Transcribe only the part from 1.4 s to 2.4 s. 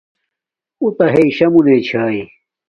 مُنݺ چھݳئی.